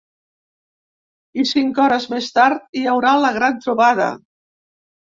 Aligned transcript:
I 1.43 1.45
cinc 1.51 1.83
hores 1.85 2.09
més 2.15 2.31
tard 2.41 2.67
hi 2.71 2.85
haurà 2.95 3.15
la 3.23 3.33
gran 3.39 3.65
trobada. 3.69 4.13